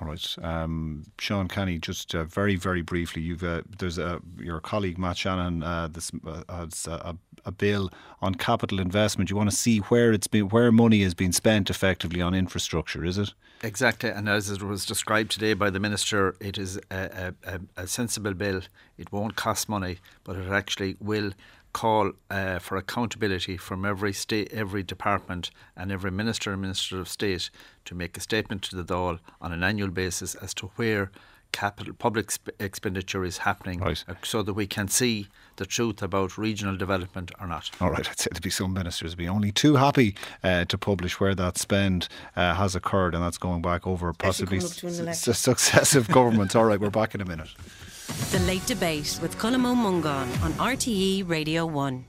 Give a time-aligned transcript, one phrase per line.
[0.00, 0.36] All right.
[0.42, 5.18] Um, Sean Canney, just uh, very, very briefly, you've uh, there's a, your colleague Matt
[5.18, 7.90] Shanahan uh, this, uh, has a, a, bill
[8.22, 9.30] on capital investment.
[9.30, 13.04] You want to see where it's been, where money has been spent effectively on infrastructure,
[13.04, 13.32] is it?
[13.62, 17.86] Exactly, and as it was described today by the minister, it is a, a, a
[17.86, 18.62] sensible bill.
[18.96, 21.32] It won't cost money, but it actually will
[21.72, 27.08] call uh, for accountability from every state, every department, and every minister and minister of
[27.08, 27.50] state
[27.84, 31.10] to make a statement to the Dáil on an annual basis as to where
[31.52, 34.04] capital public sp- expenditure is happening, right.
[34.08, 37.70] uh, so that we can see the truth about regional development or not.
[37.80, 41.20] All right, I'd say to be some ministers be only too happy uh, to publish
[41.20, 46.54] where that spend uh, has occurred, and that's going back over possibly s- successive governments.
[46.54, 47.48] All right, we're back in a minute.
[48.32, 52.04] The Late Debate with Colm Ó Mongáin on RTE Radio 1.